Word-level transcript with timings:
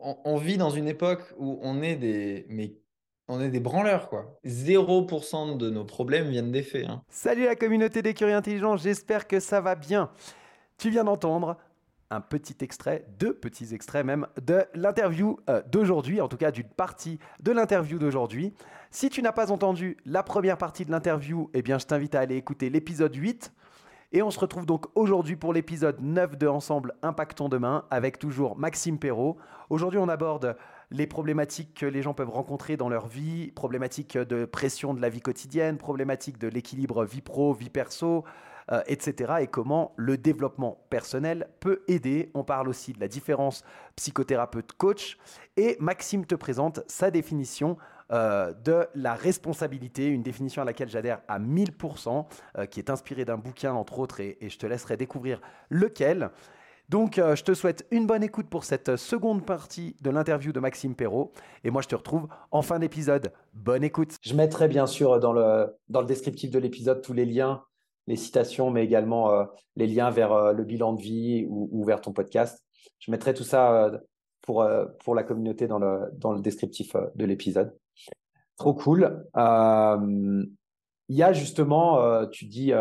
On, 0.00 0.36
vit 0.36 0.56
dans 0.56 0.70
une 0.70 0.88
époque 0.88 1.22
où 1.38 1.58
on 1.62 1.82
est 1.82 1.96
des, 1.96 2.46
on 3.28 3.40
est 3.40 3.48
des 3.48 3.60
branleurs, 3.60 4.08
quoi. 4.08 4.38
0% 4.44 5.56
de 5.56 5.70
nos 5.70 5.84
problèmes 5.84 6.28
viennent 6.28 6.52
des 6.52 6.62
faits. 6.62 6.86
Hein. 6.86 7.02
Salut 7.08 7.44
la 7.44 7.56
communauté 7.56 8.02
des 8.02 8.14
curieux 8.14 8.34
intelligents, 8.34 8.76
j'espère 8.76 9.26
que 9.26 9.40
ça 9.40 9.60
va 9.60 9.74
bien. 9.74 10.10
Tu 10.78 10.90
viens 10.90 11.04
d'entendre 11.04 11.56
un 12.10 12.20
petit 12.20 12.56
extrait, 12.60 13.06
deux 13.18 13.32
petits 13.32 13.72
extraits 13.72 14.04
même, 14.04 14.26
de 14.42 14.64
l'interview 14.74 15.38
euh, 15.48 15.62
d'aujourd'hui, 15.70 16.20
en 16.20 16.28
tout 16.28 16.36
cas 16.36 16.50
d'une 16.50 16.68
partie 16.68 17.18
de 17.40 17.52
l'interview 17.52 17.98
d'aujourd'hui. 17.98 18.52
Si 18.90 19.08
tu 19.10 19.22
n'as 19.22 19.32
pas 19.32 19.52
entendu 19.52 19.96
la 20.04 20.24
première 20.24 20.58
partie 20.58 20.84
de 20.84 20.90
l'interview, 20.90 21.50
eh 21.54 21.62
bien 21.62 21.78
je 21.78 21.86
t'invite 21.86 22.16
à 22.16 22.20
aller 22.20 22.36
écouter 22.36 22.68
l'épisode 22.68 23.14
8. 23.14 23.52
Et 24.12 24.22
on 24.22 24.30
se 24.32 24.40
retrouve 24.40 24.66
donc 24.66 24.86
aujourd'hui 24.96 25.36
pour 25.36 25.52
l'épisode 25.52 26.00
9 26.00 26.36
de 26.36 26.48
Ensemble 26.48 26.94
Impactons 27.02 27.48
Demain 27.48 27.84
avec 27.90 28.18
toujours 28.18 28.58
Maxime 28.58 28.98
Perrault. 28.98 29.36
Aujourd'hui 29.68 30.00
on 30.00 30.08
aborde 30.08 30.56
les 30.90 31.06
problématiques 31.06 31.74
que 31.74 31.86
les 31.86 32.02
gens 32.02 32.12
peuvent 32.12 32.30
rencontrer 32.30 32.76
dans 32.76 32.88
leur 32.88 33.06
vie, 33.06 33.52
problématiques 33.52 34.18
de 34.18 34.46
pression 34.46 34.94
de 34.94 35.00
la 35.00 35.10
vie 35.10 35.20
quotidienne, 35.20 35.78
problématiques 35.78 36.38
de 36.38 36.48
l'équilibre 36.48 37.04
vie 37.04 37.20
pro, 37.20 37.52
vie 37.52 37.70
perso, 37.70 38.24
euh, 38.72 38.82
etc. 38.88 39.34
Et 39.42 39.46
comment 39.46 39.92
le 39.94 40.18
développement 40.18 40.84
personnel 40.90 41.48
peut 41.60 41.82
aider. 41.86 42.32
On 42.34 42.42
parle 42.42 42.68
aussi 42.68 42.92
de 42.92 42.98
la 42.98 43.06
différence 43.06 43.62
psychothérapeute-coach. 43.94 45.18
Et 45.56 45.76
Maxime 45.78 46.26
te 46.26 46.34
présente 46.34 46.80
sa 46.88 47.12
définition 47.12 47.76
euh, 48.12 48.52
de 48.64 48.86
la 48.94 49.14
responsabilité, 49.14 50.06
une 50.06 50.22
définition 50.22 50.62
à 50.62 50.64
laquelle 50.64 50.88
j'adhère 50.88 51.20
à 51.28 51.38
1000%, 51.38 52.26
euh, 52.58 52.66
qui 52.66 52.80
est 52.80 52.90
inspirée 52.90 53.24
d'un 53.24 53.38
bouquin 53.38 53.72
entre 53.72 53.98
autres, 53.98 54.20
et, 54.20 54.36
je 54.40 54.58
te 54.58 54.66
laisserai 54.66 54.96
découvrir 54.96 55.40
lequel. 55.68 56.30
Donc, 56.88 57.18
je 57.18 57.42
te 57.44 57.54
souhaite 57.54 57.86
une 57.92 58.08
bonne 58.08 58.24
écoute 58.24 58.48
pour 58.48 58.64
cette 58.64 58.96
seconde 58.96 59.46
partie 59.46 59.94
de 60.00 60.10
l'interview 60.10 60.52
de 60.52 60.58
Maxime 60.58 60.96
Perrault. 60.96 61.30
Et 61.62 61.70
moi, 61.70 61.82
je 61.82 61.86
te 61.86 61.94
retrouve 61.94 62.26
en 62.50 62.62
fin 62.62 62.80
d'épisode. 62.80 63.32
Bonne 63.54 63.84
écoute. 63.84 64.16
Je 64.22 64.34
mettrai 64.34 64.66
bien 64.66 64.88
sûr 64.88 65.20
dans 65.20 65.32
le, 65.32 65.72
dans 65.88 66.00
le 66.00 66.08
descriptif 66.08 66.50
de 66.50 66.58
l'épisode 66.58 67.00
tous 67.00 67.12
les 67.12 67.26
liens 67.26 67.62
les 68.10 68.16
citations, 68.16 68.70
mais 68.70 68.84
également 68.84 69.30
euh, 69.30 69.44
les 69.76 69.86
liens 69.86 70.10
vers 70.10 70.32
euh, 70.32 70.52
le 70.52 70.64
bilan 70.64 70.94
de 70.94 71.00
vie 71.00 71.46
ou, 71.48 71.84
vers 71.84 72.00
ton 72.00 72.12
podcast. 72.12 72.62
Je 72.98 73.10
mettrai 73.10 73.34
tout 73.34 73.44
ça 73.44 73.84
euh, 73.84 73.98
pour, 74.42 74.66
pour 75.04 75.14
la 75.14 75.22
communauté 75.22 75.68
dans 75.68 75.78
le, 75.78 76.10
dans 76.14 76.32
le 76.32 76.40
descriptif 76.40 76.96
de 77.14 77.24
l'épisode. 77.24 77.76
Trop 78.60 78.74
cool. 78.74 79.26
Il 79.34 81.16
y 81.16 81.22
a 81.22 81.32
justement, 81.32 82.26
tu 82.26 82.44
dis, 82.44 82.72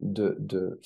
de, 0.00 0.36
de 0.38 0.80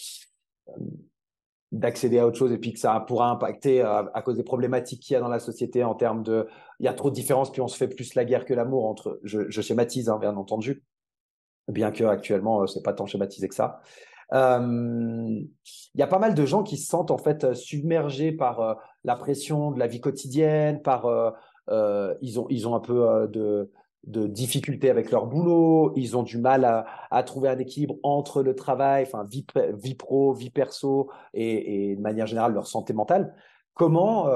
d'accéder 1.72 2.20
à 2.20 2.26
autre 2.26 2.36
chose 2.38 2.52
et 2.52 2.58
puis 2.58 2.72
que 2.72 2.78
ça 2.78 3.00
pourra 3.00 3.30
impacter 3.30 3.80
à 3.82 4.22
cause 4.24 4.36
des 4.36 4.44
problématiques 4.44 5.00
qu'il 5.00 5.14
y 5.14 5.16
a 5.16 5.20
dans 5.20 5.28
la 5.28 5.40
société 5.40 5.82
en 5.82 5.96
termes 5.96 6.22
de 6.22 6.46
il 6.78 6.86
y 6.86 6.88
a 6.88 6.94
trop 6.94 7.10
de 7.10 7.14
différences 7.14 7.50
puis 7.50 7.60
on 7.62 7.66
se 7.66 7.76
fait 7.76 7.88
plus 7.88 8.14
la 8.14 8.24
guerre 8.24 8.44
que 8.44 8.54
l'amour 8.54 8.86
entre 8.86 9.18
je, 9.24 9.48
schématise 9.48 10.08
hein, 10.10 10.18
bien 10.18 10.36
entendu 10.36 10.84
bien 11.66 11.90
que 11.90 12.04
actuellement 12.04 12.62
euh, 12.62 12.66
c'est 12.66 12.82
pas 12.82 12.92
tant 12.92 13.06
schématisé 13.06 13.48
que 13.48 13.54
ça. 13.54 13.80
Il 14.34 15.48
y 15.94 16.02
a 16.02 16.06
pas 16.06 16.18
mal 16.18 16.34
de 16.34 16.46
gens 16.46 16.62
qui 16.62 16.76
se 16.76 16.86
sentent 16.86 17.10
en 17.10 17.18
fait 17.18 17.54
submergés 17.54 18.32
par 18.32 18.60
euh, 18.60 18.74
la 19.04 19.16
pression 19.16 19.72
de 19.72 19.78
la 19.78 19.86
vie 19.86 20.00
quotidienne, 20.00 20.80
par 20.82 21.06
euh, 21.06 21.30
ils 21.68 22.40
ont 22.40 22.46
ils 22.50 22.68
ont 22.68 22.74
un 22.74 22.80
peu 22.80 23.28
de 23.28 23.70
de 24.04 24.26
difficultés 24.26 24.90
avec 24.90 25.12
leur 25.12 25.26
boulot, 25.26 25.92
ils 25.94 26.16
ont 26.16 26.24
du 26.24 26.36
mal 26.36 26.64
à, 26.64 26.86
à 27.12 27.22
trouver 27.22 27.48
un 27.48 27.58
équilibre 27.58 27.94
entre 28.02 28.42
le 28.42 28.56
travail, 28.56 29.04
enfin 29.06 29.24
vie, 29.24 29.94
pro, 29.94 30.32
vie 30.32 30.50
perso 30.50 31.08
et, 31.34 31.94
de 31.94 32.00
manière 32.00 32.26
générale 32.26 32.52
leur 32.52 32.66
santé 32.66 32.92
mentale. 32.94 33.32
Comment 33.74 34.26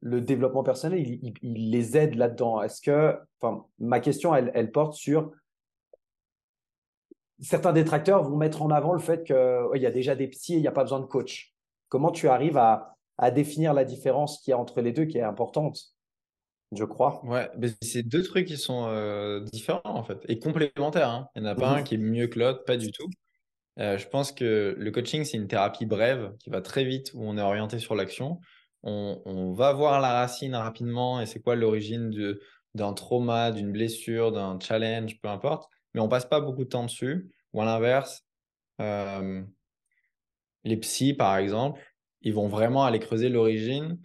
le 0.00 0.20
développement 0.20 0.62
personnel 0.62 1.00
il, 1.00 1.70
les 1.70 1.96
aide 1.96 2.14
là-dedans? 2.14 2.62
Est-ce 2.62 2.80
que, 2.80 3.18
enfin, 3.40 3.64
ma 3.78 4.00
question 4.00 4.34
elle, 4.34 4.70
porte 4.70 4.94
sur 4.94 5.32
certains 7.40 7.72
détracteurs 7.72 8.22
vont 8.22 8.36
mettre 8.36 8.62
en 8.62 8.70
avant 8.70 8.92
le 8.92 8.98
fait 8.98 9.24
qu'il 9.24 9.82
y 9.82 9.86
a 9.86 9.90
déjà 9.90 10.14
des 10.14 10.28
psys 10.28 10.54
et 10.54 10.56
il 10.56 10.62
n'y 10.62 10.68
a 10.68 10.72
pas 10.72 10.84
besoin 10.84 11.00
de 11.00 11.06
coach. 11.06 11.54
Comment 11.88 12.10
tu 12.10 12.28
arrives 12.28 12.56
à, 12.56 12.92
définir 13.34 13.72
la 13.72 13.84
différence 13.84 14.40
qu'il 14.40 14.50
y 14.50 14.54
a 14.54 14.58
entre 14.58 14.82
les 14.82 14.92
deux 14.92 15.06
qui 15.06 15.16
est 15.16 15.22
importante, 15.22 15.95
je 16.72 16.84
crois 16.84 17.24
Ouais, 17.24 17.50
c'est 17.82 18.02
deux 18.02 18.22
trucs 18.22 18.46
qui 18.46 18.56
sont 18.56 18.86
euh, 18.88 19.40
différents 19.40 19.80
en 19.84 20.02
fait 20.02 20.18
et 20.28 20.38
complémentaires. 20.38 21.10
Hein. 21.10 21.28
Il 21.36 21.42
n'y 21.42 21.48
en 21.48 21.52
a 21.52 21.54
pas 21.54 21.68
un 21.68 21.78
mhm. 21.78 21.84
qui 21.84 21.94
est 21.94 21.98
mieux 21.98 22.26
que 22.26 22.38
l'autre, 22.38 22.64
pas 22.64 22.76
du 22.76 22.90
tout. 22.90 23.08
Euh, 23.78 23.98
je 23.98 24.08
pense 24.08 24.32
que 24.32 24.74
le 24.76 24.90
coaching, 24.90 25.24
c'est 25.24 25.36
une 25.36 25.48
thérapie 25.48 25.86
brève 25.86 26.32
qui 26.38 26.50
va 26.50 26.60
très 26.62 26.84
vite 26.84 27.12
où 27.14 27.22
on 27.22 27.36
est 27.36 27.42
orienté 27.42 27.78
sur 27.78 27.94
l'action. 27.94 28.40
On, 28.82 29.20
on, 29.26 29.52
va 29.52 29.72
voir 29.72 30.00
la 30.00 30.12
racine 30.12 30.54
rapidement 30.54 31.20
et 31.20 31.26
c'est 31.26 31.40
quoi 31.40 31.56
l'origine 31.56 32.10
d'un 32.74 32.92
trauma, 32.92 33.50
d'une 33.50 33.72
blessure, 33.72 34.32
d'un 34.32 34.58
challenge, 34.60 35.20
peu 35.20 35.28
importe 35.28 35.68
mais 35.96 36.02
on 36.02 36.08
passe 36.08 36.26
pas 36.26 36.40
beaucoup 36.40 36.64
de 36.64 36.68
temps 36.68 36.84
dessus. 36.84 37.32
Ou 37.54 37.62
à 37.62 37.64
l'inverse, 37.64 38.22
euh, 38.82 39.42
les 40.64 40.76
psys, 40.76 41.14
par 41.14 41.38
exemple, 41.38 41.82
ils 42.20 42.34
vont 42.34 42.48
vraiment 42.48 42.84
aller 42.84 42.98
creuser 42.98 43.30
l'origine 43.30 43.98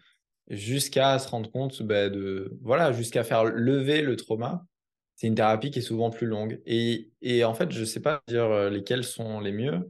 jusqu'à 0.51 1.17
se 1.17 1.28
rendre 1.29 1.50
compte 1.50 1.81
bah, 1.81 2.09
de 2.09 2.57
voilà 2.62 2.91
jusqu'à 2.91 3.23
faire 3.23 3.45
lever 3.45 4.01
le 4.01 4.16
trauma. 4.16 4.66
C'est 5.16 5.28
une 5.28 5.35
thérapie 5.35 5.72
qui 5.72 5.79
est 5.79 5.84
souvent 5.84 6.09
plus 6.09 6.28
longue. 6.28 6.62
Et, 6.66 7.12
et 7.22 7.44
en 7.44 7.53
fait 7.53 7.72
je 7.72 7.79
ne 7.79 7.85
sais 7.85 8.00
pas 8.00 8.22
dire 8.28 8.45
euh, 8.45 8.69
lesquels 8.69 9.03
sont 9.03 9.39
les 9.39 9.51
mieux. 9.51 9.88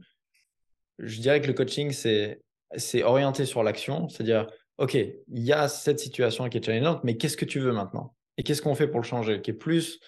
Je 0.98 1.20
dirais 1.20 1.40
que 1.40 1.48
le 1.48 1.52
coaching 1.52 1.92
c'est 1.92 3.02
orienté 3.02 3.44
sur 3.44 3.62
l'action. 3.62 4.08
C'est 4.08 4.22
à 4.22 4.26
dire 4.26 4.46
ok 4.78 4.94
il 4.94 5.42
y 5.42 5.52
a 5.52 5.68
cette 5.68 5.98
situation 5.98 6.48
qui 6.48 6.58
est 6.58 6.64
challengeante 6.64 7.04
mais 7.04 7.16
qu'est-ce 7.16 7.36
que 7.36 7.44
tu 7.44 7.60
veux 7.60 7.72
maintenant? 7.72 8.14
Et 8.38 8.42
qu'est-ce 8.42 8.62
qu'on 8.62 8.74
fait 8.74 8.88
pour 8.88 9.00
le 9.00 9.06
changer? 9.06 9.42
Qui 9.42 9.50
est 9.50 9.54
plus 9.54 10.00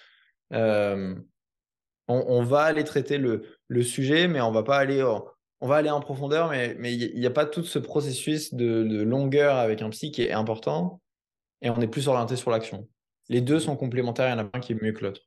euh, 0.52 1.14
on, 2.08 2.42
va 2.42 2.62
aller 2.62 2.84
traiter 2.84 3.18
le, 3.18 3.82
sujet, 3.82 4.28
mais 4.28 4.40
on 4.40 4.50
va 4.50 4.62
pas 4.62 4.78
aller, 4.78 5.02
on 5.64 5.66
va 5.66 5.76
aller 5.76 5.88
en 5.88 6.00
profondeur, 6.00 6.50
mais 6.50 6.94
il 6.94 7.18
n'y 7.18 7.24
a, 7.24 7.30
pas 7.30 7.46
tout 7.46 7.64
ce 7.64 7.78
processus 7.78 8.52
de, 8.52 9.02
longueur 9.02 9.56
avec 9.56 9.80
un 9.80 9.88
psy 9.88 10.12
qui 10.12 10.20
est 10.20 10.30
important, 10.30 11.00
et 11.62 11.70
on 11.70 11.80
est 11.80 11.86
plus 11.86 12.06
orienté 12.06 12.36
sur 12.36 12.50
l'action. 12.50 12.86
Les 13.30 13.40
deux 13.40 13.60
sont 13.60 13.74
complémentaires, 13.74 14.28
il 14.28 14.32
y 14.32 14.42
en 14.42 14.44
a 14.44 14.50
un 14.52 14.60
qui 14.60 14.72
est 14.72 14.82
mieux 14.82 14.92
que 14.92 15.06
l'autre. 15.06 15.22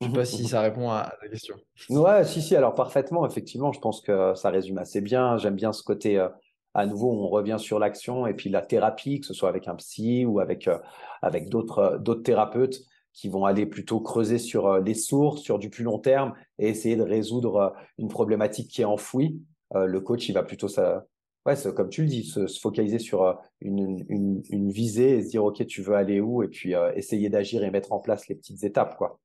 Je 0.00 0.08
ne 0.08 0.10
sais 0.10 0.18
pas 0.18 0.24
si 0.24 0.48
ça 0.48 0.60
répond 0.60 0.90
à 0.90 1.14
la 1.22 1.28
question. 1.28 1.54
Ouais, 1.88 2.24
si, 2.24 2.42
si, 2.42 2.56
alors 2.56 2.74
parfaitement, 2.74 3.24
effectivement, 3.24 3.70
je 3.70 3.78
pense 3.78 4.00
que 4.00 4.34
ça 4.34 4.50
résume 4.50 4.78
assez 4.78 5.00
bien. 5.00 5.36
J'aime 5.36 5.54
bien 5.54 5.72
ce 5.72 5.84
côté, 5.84 6.18
euh, 6.18 6.28
à 6.74 6.84
nouveau, 6.84 7.12
on 7.12 7.28
revient 7.28 7.58
sur 7.60 7.78
l'action 7.78 8.26
et 8.26 8.34
puis 8.34 8.50
la 8.50 8.62
thérapie, 8.62 9.20
que 9.20 9.26
ce 9.26 9.34
soit 9.34 9.50
avec 9.50 9.68
un 9.68 9.76
psy 9.76 10.24
ou 10.24 10.40
avec, 10.40 10.66
euh, 10.66 10.78
avec 11.22 11.48
d'autres, 11.48 11.78
euh, 11.78 11.98
d'autres 11.98 12.24
thérapeutes 12.24 12.80
qui 13.12 13.28
vont 13.28 13.44
aller 13.44 13.66
plutôt 13.66 14.00
creuser 14.00 14.38
sur 14.38 14.80
les 14.80 14.94
sources, 14.94 15.42
sur 15.42 15.60
du 15.60 15.70
plus 15.70 15.84
long 15.84 16.00
terme 16.00 16.32
et 16.58 16.68
essayer 16.68 16.96
de 16.96 17.02
résoudre 17.02 17.74
une 17.98 18.08
problématique 18.08 18.68
qui 18.68 18.82
est 18.82 18.84
enfouie. 18.84 19.40
Euh, 19.74 19.86
le 19.86 20.00
coach, 20.00 20.28
il 20.28 20.32
va 20.32 20.42
plutôt, 20.42 20.68
ça, 20.68 21.06
ouais, 21.46 21.54
comme 21.74 21.88
tu 21.88 22.02
le 22.02 22.08
dis, 22.08 22.24
se, 22.24 22.46
focaliser 22.46 22.98
sur 22.98 23.38
une, 23.60 24.04
une, 24.08 24.42
une, 24.50 24.70
visée 24.70 25.18
et 25.18 25.22
se 25.22 25.28
dire, 25.28 25.44
OK, 25.44 25.64
tu 25.66 25.82
veux 25.82 25.94
aller 25.94 26.20
où? 26.20 26.42
Et 26.42 26.48
puis 26.48 26.74
essayer 26.94 27.28
d'agir 27.28 27.62
et 27.64 27.70
mettre 27.70 27.92
en 27.92 28.00
place 28.00 28.28
les 28.28 28.34
petites 28.34 28.64
étapes. 28.64 28.96
quoi. 28.96 29.20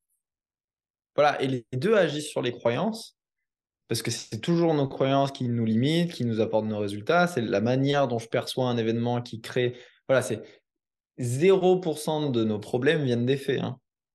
Voilà, 1.16 1.42
et 1.42 1.48
les 1.48 1.66
deux 1.74 1.96
agissent 1.96 2.30
sur 2.30 2.42
les 2.42 2.52
croyances. 2.52 3.18
parce 3.88 4.02
que 4.02 4.12
c'est 4.12 4.42
toujours 4.42 4.74
nos 4.74 4.88
croyances 4.88 5.32
qui 5.32 5.48
nous 5.48 5.66
limitent, 5.66 6.12
qui 6.12 6.26
nous 6.26 6.42
apportent 6.42 6.66
nos 6.66 6.80
résultats. 6.80 7.28
C'est 7.28 7.42
la 7.42 7.62
manière 7.62 8.08
dont 8.08 8.20
je 8.20 8.28
perçois 8.28 8.70
un 8.70 8.78
événement 8.78 9.22
qui 9.22 9.42
crée. 9.42 9.76
Voilà, 10.08 10.22
c'est 10.22 10.42
0% 11.20 12.32
de 12.32 12.44
nos 12.44 12.60
problèmes 12.60 13.04
viennent 13.04 13.26
des 13.26 13.38
faits. 13.38 13.62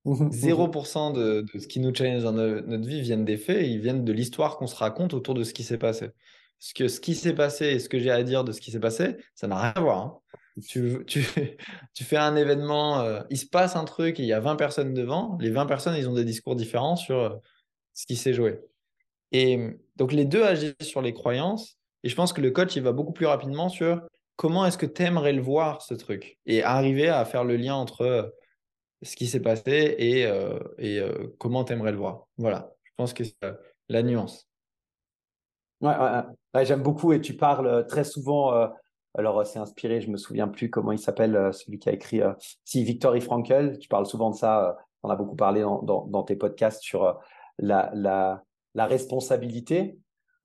0% 0.07 1.13
de, 1.15 1.43
de, 1.43 1.59
ce 1.59 1.67
qui 1.67 1.81
nous 1.81 1.95
challenge 1.95 2.23
dans 2.23 2.33
notre 2.33 2.87
vie 2.87 3.01
viennent 3.01 3.25
des 3.25 3.37
faits, 3.37 3.67
ils 3.67 3.81
viennent 3.81 4.05
de 4.05 4.13
l'histoire 4.13 4.57
qu'on 4.57 4.67
se 4.67 4.77
raconte 4.77 5.15
autour 5.15 5.35
de 5.35 5.45
ce 5.45 5.53
qui 5.53 5.63
s'est 5.63 5.79
passé. 5.79 6.11
Parce 6.59 6.73
que 6.75 6.89
ce 6.89 7.01
qui 7.01 7.15
s'est 7.15 7.35
passé 7.35 7.67
et 7.67 7.79
ce 7.79 7.89
que 7.89 7.99
j'ai 7.99 8.11
à 8.11 8.23
dire 8.23 8.45
de 8.45 8.53
ce 8.53 8.61
qui 8.61 8.71
s'est 8.71 8.81
passé, 8.81 9.17
ça 9.35 9.47
n'a 9.47 9.59
rien 9.59 9.73
à 9.75 9.81
voir. 9.81 9.99
Hein. 9.99 10.19
Tu, 10.67 10.99
tu, 11.07 11.25
tu, 11.95 12.05
fais 12.05 12.19
un 12.19 12.37
événement, 12.37 13.01
euh, 13.01 13.23
il 13.31 13.39
se 13.39 13.47
passe 13.47 13.77
un 13.77 13.85
truc 13.85 14.21
et 14.21 14.25
il 14.25 14.29
y 14.29 14.35
a 14.35 14.41
20 14.41 14.57
personnes 14.57 14.93
devant. 14.93 15.39
Les 15.41 15.51
20 15.51 15.65
personnes, 15.67 15.97
ils 15.97 16.09
ont 16.09 16.13
des 16.13 16.25
discours 16.25 16.57
différents 16.57 16.97
sur 16.97 17.19
euh, 17.19 17.31
ce 17.95 18.05
qui 18.05 18.17
s'est 18.17 18.35
joué. 18.35 18.61
Et 19.33 19.79
donc, 19.97 20.13
les 20.13 20.25
deux 20.25 20.43
agissent 20.43 20.75
sur 20.83 21.01
les 21.01 21.15
croyances. 21.15 21.79
Et 22.03 22.09
je 22.09 22.17
pense 22.17 22.33
que 22.33 22.41
le 22.41 22.51
coach, 22.51 22.77
il 22.77 22.83
va 22.83 22.93
beaucoup 22.93 23.13
plus 23.13 23.27
rapidement 23.27 23.69
sur 23.69 24.03
comment 24.37 24.67
est-ce 24.67 24.79
que 24.79 24.87
tu 24.87 25.03
aimerais 25.03 25.33
le 25.33 25.43
voir, 25.43 25.81
ce 25.83 25.95
truc. 25.95 26.39
Et 26.45 26.63
arriver 26.63 27.09
à 27.09 27.25
faire 27.25 27.45
le 27.45 27.57
lien 27.57 27.75
entre 27.75 28.03
euh, 28.03 28.23
ce 29.03 29.17
qui 29.17 29.27
s'est 29.27 29.41
passé 29.41 29.95
et, 29.99 30.23
et 30.79 31.03
comment 31.39 31.65
tu 31.65 31.73
aimerais 31.73 31.93
le 31.93 31.99
voir. 31.99 32.27
Voilà, 32.37 32.73
je 32.85 32.91
pense 32.97 33.13
que 33.13 33.25
c'est 33.25 33.37
la 33.89 34.03
nuance. 34.03 34.49
Ouais, 35.81 35.95
ouais, 36.55 36.67
j'aime 36.67 36.83
beaucoup 36.83 37.13
et 37.13 37.21
tu 37.21 37.35
parles 37.35 37.87
très 37.87 38.05
souvent 38.05 38.71
alors, 39.19 39.45
c'est 39.45 39.59
inspiré, 39.59 40.01
je 40.01 40.11
me 40.11 40.17
souviens 40.17 40.49
plus 40.49 40.71
comment 40.71 40.93
il 40.93 40.99
s'appelle, 40.99 41.35
euh, 41.35 41.53
celui 41.53 41.79
qui 41.79 41.89
a 41.89 41.93
écrit, 41.93 42.23
euh, 42.23 42.33
si, 42.65 42.85
Victor 42.85 43.17
Frankel. 43.21 43.79
Tu 43.79 43.89
parles 43.89 44.07
souvent 44.07 44.31
de 44.31 44.37
ça, 44.37 44.69
euh, 44.69 44.73
on 45.03 45.11
a 45.11 45.17
beaucoup 45.17 45.37
parlé 45.37 45.63
dans, 45.63 46.23
tes 46.23 46.37
podcasts 46.37 46.83
sur 46.83 47.19
la, 47.59 47.91
la, 47.95 48.45
la, 48.75 48.87
responsabilité. 48.87 49.99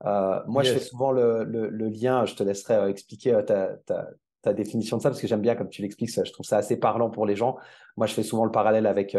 moi, 0.04 0.64
je 0.64 0.74
fais 0.74 0.80
souvent 0.80 1.12
le, 1.12 1.44
le, 1.44 1.90
lien, 1.90 2.26
je 2.26 2.36
te 2.36 2.44
laisserai 2.44 2.90
expliquer 2.90 3.40
ta, 3.46 3.76
ta, 3.86 4.08
ta, 4.46 4.54
définition 4.54 4.98
de 4.98 5.02
ça, 5.02 5.10
parce 5.10 5.22
que 5.22 5.28
j'aime 5.28 5.42
bien 5.42 5.56
comme 5.56 5.70
tu 5.70 5.82
l'expliques, 5.82 6.12
je 6.14 6.32
trouve 6.32 6.46
ça 6.46 6.58
assez 6.58 6.78
parlant 6.78 7.10
pour 7.10 7.26
les 7.26 7.36
gens. 7.36 7.58
Moi, 7.98 8.08
je 8.08 8.14
fais 8.14 8.24
souvent 8.24 8.46
le 8.46 8.52
parallèle 8.52 8.88
avec 8.88 9.18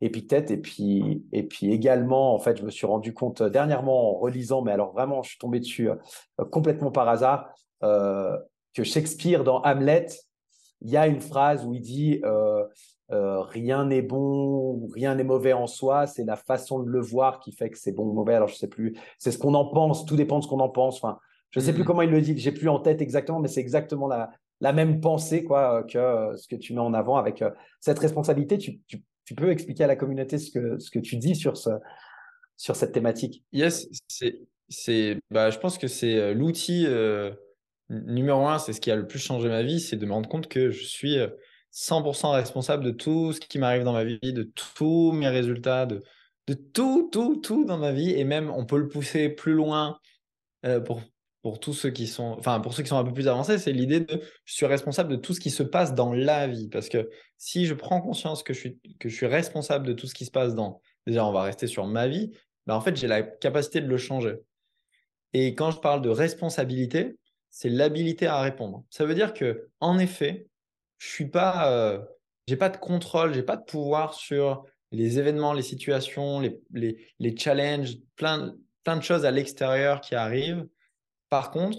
Épictète, 0.00 0.50
et 0.50 0.56
puis, 0.56 1.24
et 1.32 1.42
puis 1.42 1.72
également, 1.72 2.34
en 2.34 2.38
fait, 2.38 2.56
je 2.58 2.64
me 2.64 2.70
suis 2.70 2.86
rendu 2.86 3.12
compte 3.12 3.42
dernièrement 3.42 4.10
en 4.10 4.18
relisant, 4.18 4.62
mais 4.62 4.72
alors 4.72 4.92
vraiment, 4.92 5.22
je 5.22 5.30
suis 5.30 5.38
tombé 5.38 5.60
dessus 5.60 5.90
complètement 6.50 6.90
par 6.90 7.08
hasard, 7.08 7.52
que 7.80 8.84
Shakespeare, 8.84 9.44
dans 9.44 9.60
Hamlet, 9.62 10.06
il 10.80 10.90
y 10.90 10.96
a 10.96 11.06
une 11.06 11.20
phrase 11.20 11.64
où 11.66 11.74
il 11.74 11.80
dit 11.80 12.20
euh, 12.24 12.64
euh, 13.10 13.40
rien 13.40 13.86
n'est 13.86 14.02
bon 14.02 14.86
rien 14.94 15.14
n'est 15.14 15.24
mauvais 15.24 15.52
en 15.52 15.66
soi, 15.66 16.06
c'est 16.06 16.24
la 16.24 16.36
façon 16.36 16.80
de 16.80 16.88
le 16.88 17.00
voir 17.00 17.40
qui 17.40 17.52
fait 17.52 17.70
que 17.70 17.78
c'est 17.78 17.92
bon 17.92 18.04
ou 18.04 18.12
mauvais. 18.12 18.34
Alors 18.34 18.48
je 18.48 18.56
sais 18.56 18.68
plus, 18.68 18.96
c'est 19.18 19.32
ce 19.32 19.38
qu'on 19.38 19.54
en 19.54 19.66
pense, 19.66 20.04
tout 20.04 20.16
dépend 20.16 20.38
de 20.38 20.44
ce 20.44 20.48
qu'on 20.48 20.60
en 20.60 20.68
pense. 20.68 20.96
Enfin, 20.96 21.18
je 21.50 21.60
sais 21.60 21.72
plus 21.72 21.82
mm-hmm. 21.82 21.86
comment 21.86 22.02
il 22.02 22.10
le 22.10 22.20
dit, 22.20 22.36
j'ai 22.38 22.52
plus 22.52 22.68
en 22.68 22.78
tête 22.78 23.00
exactement, 23.00 23.40
mais 23.40 23.48
c'est 23.48 23.60
exactement 23.60 24.06
la, 24.06 24.30
la 24.60 24.72
même 24.72 25.00
pensée 25.00 25.44
quoi 25.44 25.84
que 25.84 26.36
ce 26.36 26.48
que 26.48 26.56
tu 26.56 26.74
mets 26.74 26.80
en 26.80 26.94
avant 26.94 27.16
avec 27.16 27.42
euh, 27.42 27.50
cette 27.80 27.98
responsabilité. 27.98 28.58
Tu, 28.58 28.80
peux 29.36 29.50
expliquer 29.50 29.84
à 29.84 29.86
la 29.86 29.96
communauté 29.96 30.38
ce 30.38 30.50
que 30.50 30.78
ce 30.78 30.90
que 30.90 30.98
tu 30.98 31.16
dis 31.16 31.36
sur 31.36 31.56
ce 31.56 31.70
sur 32.56 32.76
cette 32.76 32.92
thématique? 32.92 33.44
Yes, 33.52 33.86
c'est 34.68 35.18
bah 35.30 35.50
je 35.50 35.58
pense 35.58 35.76
que 35.76 35.86
c'est 35.86 36.32
l'outil 36.32 36.86
numéro 37.90 38.46
un, 38.46 38.58
c'est 38.58 38.72
ce 38.72 38.80
qui 38.80 38.90
a 38.90 38.96
le 38.96 39.06
plus 39.06 39.18
changé 39.18 39.48
ma 39.48 39.62
vie, 39.62 39.80
c'est 39.80 39.96
de 39.96 40.06
me 40.06 40.12
rendre 40.12 40.28
compte 40.28 40.48
que 40.48 40.70
je 40.70 40.84
suis 40.84 41.16
100% 41.72 42.26
euh, 42.26 42.30
responsable 42.32 42.84
de 42.84 42.90
tout 42.90 43.32
ce 43.32 43.40
qui 43.40 43.58
m'arrive 43.58 43.84
dans 43.84 43.92
ma 43.92 44.04
vie, 44.04 44.18
de 44.22 44.42
tous 44.42 45.12
mes 45.12 45.28
résultats, 45.28 45.86
de, 45.86 46.02
de 46.46 46.54
tout, 46.54 47.08
tout, 47.12 47.36
tout 47.36 47.64
dans 47.64 47.78
ma 47.78 47.92
vie. 47.92 48.10
Et 48.10 48.24
même, 48.24 48.50
on 48.50 48.66
peut 48.66 48.78
le 48.78 48.88
pousser 48.88 49.28
plus 49.28 49.54
loin 49.54 49.98
euh, 50.64 50.80
pour, 50.80 51.00
pour 51.42 51.60
tous 51.60 51.72
ceux 51.72 51.90
qui 51.90 52.06
sont, 52.06 52.34
enfin, 52.38 52.60
pour 52.60 52.74
ceux 52.74 52.82
qui 52.82 52.88
sont 52.88 52.98
un 52.98 53.04
peu 53.04 53.12
plus 53.12 53.28
avancés, 53.28 53.58
c'est 53.58 53.72
l'idée 53.72 54.00
de 54.00 54.20
je 54.44 54.54
suis 54.54 54.66
responsable 54.66 55.10
de 55.10 55.16
tout 55.16 55.34
ce 55.34 55.40
qui 55.40 55.50
se 55.50 55.62
passe 55.62 55.94
dans 55.94 56.12
la 56.12 56.46
vie. 56.46 56.68
Parce 56.68 56.88
que 56.88 57.08
si 57.36 57.66
je 57.66 57.74
prends 57.74 58.00
conscience 58.00 58.42
que 58.42 58.52
je 58.52 58.58
suis, 58.58 58.78
que 58.98 59.08
je 59.08 59.14
suis 59.14 59.26
responsable 59.26 59.86
de 59.86 59.92
tout 59.92 60.06
ce 60.06 60.14
qui 60.14 60.24
se 60.24 60.30
passe 60.30 60.54
dans, 60.54 60.80
déjà, 61.06 61.24
on 61.24 61.32
va 61.32 61.42
rester 61.42 61.66
sur 61.66 61.86
ma 61.86 62.08
vie, 62.08 62.32
bah, 62.66 62.76
en 62.76 62.80
fait, 62.80 62.96
j'ai 62.96 63.06
la 63.06 63.22
capacité 63.22 63.80
de 63.80 63.86
le 63.86 63.96
changer. 63.98 64.36
Et 65.32 65.54
quand 65.54 65.70
je 65.70 65.78
parle 65.78 66.02
de 66.02 66.08
responsabilité, 66.08 67.16
c'est 67.50 67.68
l'habilité 67.68 68.26
à 68.26 68.40
répondre. 68.40 68.84
Ça 68.90 69.04
veut 69.04 69.14
dire 69.14 69.32
que, 69.32 69.68
en 69.80 69.98
effet, 69.98 70.46
je 70.98 71.08
suis 71.08 71.28
pas, 71.28 71.72
euh, 71.72 72.00
j'ai 72.46 72.56
pas 72.56 72.68
de 72.68 72.76
contrôle, 72.76 73.34
j'ai 73.34 73.42
pas 73.42 73.56
de 73.56 73.64
pouvoir 73.64 74.14
sur 74.14 74.64
les 74.90 75.18
événements, 75.18 75.52
les 75.52 75.62
situations, 75.62 76.40
les, 76.40 76.60
les, 77.18 77.36
challenges, 77.36 77.96
plein, 78.16 78.54
plein 78.84 78.96
de 78.96 79.02
choses 79.02 79.24
à 79.24 79.30
l'extérieur 79.30 80.00
qui 80.00 80.14
arrivent. 80.14 80.66
Par 81.30 81.50
contre, 81.50 81.78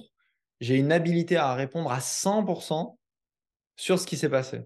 j'ai 0.60 0.76
une 0.76 0.92
habilité 0.92 1.38
à 1.38 1.54
répondre 1.54 1.92
à 1.92 2.00
100% 2.00 2.98
sur 3.76 4.00
ce 4.00 4.06
qui 4.06 4.18
s'est 4.18 4.30
passé. 4.30 4.62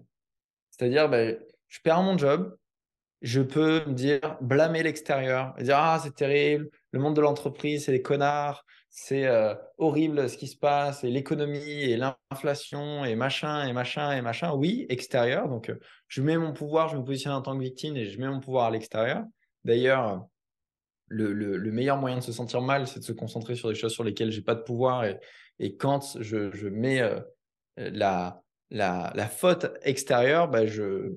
C'est-à-dire, 0.70 1.08
ben, 1.08 1.38
je 1.68 1.80
perds 1.80 2.02
mon 2.02 2.18
job, 2.18 2.56
je 3.22 3.40
peux 3.40 3.84
me 3.86 3.94
dire, 3.94 4.36
blâmer 4.40 4.82
l'extérieur, 4.82 5.54
dire, 5.60 5.78
ah, 5.78 6.00
c'est 6.02 6.14
terrible, 6.14 6.68
le 6.90 6.98
monde 6.98 7.16
de 7.16 7.20
l'entreprise, 7.20 7.84
c'est 7.84 7.92
des 7.92 8.02
connards, 8.02 8.64
c'est 8.90 9.26
euh, 9.26 9.54
horrible 9.78 10.28
ce 10.28 10.36
qui 10.36 10.46
se 10.46 10.56
passe, 10.56 11.02
et 11.04 11.10
l'économie, 11.10 11.58
et 11.58 11.96
l'inflation, 11.96 13.04
et 13.04 13.16
machin, 13.16 13.66
et 13.66 13.72
machin, 13.72 14.12
et 14.12 14.20
machin. 14.20 14.52
Oui, 14.52 14.86
extérieur. 14.88 15.48
Donc, 15.48 15.68
euh, 15.68 15.80
je 16.06 16.22
mets 16.22 16.36
mon 16.36 16.52
pouvoir, 16.52 16.88
je 16.88 16.96
me 16.96 17.02
positionne 17.02 17.32
en 17.32 17.42
tant 17.42 17.56
que 17.56 17.62
victime 17.62 17.96
et 17.96 18.04
je 18.04 18.20
mets 18.20 18.28
mon 18.28 18.40
pouvoir 18.40 18.66
à 18.66 18.70
l'extérieur. 18.70 19.24
D'ailleurs, 19.64 20.26
le, 21.08 21.32
le, 21.32 21.72
meilleur 21.72 21.98
moyen 21.98 22.18
de 22.18 22.22
se 22.22 22.32
sentir 22.32 22.60
mal, 22.60 22.86
c'est 22.86 23.00
de 23.00 23.04
se 23.04 23.12
concentrer 23.12 23.54
sur 23.54 23.68
des 23.68 23.74
choses 23.74 23.92
sur 23.92 24.04
lesquelles 24.04 24.30
j'ai 24.30 24.42
pas 24.42 24.54
de 24.54 24.62
pouvoir. 24.62 25.04
Et, 25.04 25.18
et 25.58 25.76
quand 25.76 26.16
je, 26.20 26.50
je 26.52 26.68
mets 26.68 27.00
euh, 27.00 27.20
la, 27.76 28.42
la, 28.70 29.12
la, 29.14 29.28
faute 29.28 29.66
extérieure, 29.82 30.48
bah, 30.48 30.66
je, 30.66 31.14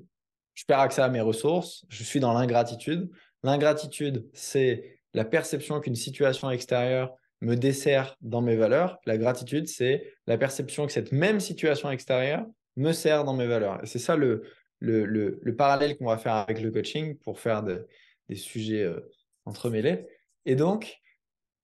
je 0.54 0.64
perds 0.64 0.80
accès 0.80 1.02
à 1.02 1.08
mes 1.08 1.20
ressources, 1.20 1.84
je 1.88 2.02
suis 2.02 2.20
dans 2.20 2.32
l'ingratitude. 2.32 3.10
L'ingratitude, 3.42 4.28
c'est 4.32 5.00
la 5.14 5.24
perception 5.24 5.80
qu'une 5.80 5.94
situation 5.94 6.50
extérieure 6.50 7.14
me 7.40 7.54
dessert 7.54 8.16
dans 8.20 8.42
mes 8.42 8.56
valeurs. 8.56 8.98
La 9.06 9.16
gratitude, 9.16 9.68
c'est 9.68 10.12
la 10.26 10.36
perception 10.36 10.86
que 10.86 10.92
cette 10.92 11.12
même 11.12 11.40
situation 11.40 11.90
extérieure 11.90 12.44
me 12.76 12.92
sert 12.92 13.24
dans 13.24 13.34
mes 13.34 13.46
valeurs. 13.46 13.80
C'est 13.84 13.98
ça 13.98 14.16
le, 14.16 14.42
le, 14.80 15.04
le, 15.04 15.56
parallèle 15.56 15.96
qu'on 15.96 16.06
va 16.06 16.18
faire 16.18 16.34
avec 16.34 16.60
le 16.60 16.70
coaching 16.70 17.16
pour 17.18 17.38
faire 17.38 17.62
des 17.62 18.36
sujets 18.36 18.82
euh, 18.82 19.00
entremêlés. 19.48 20.06
Et 20.46 20.54
donc, 20.54 21.00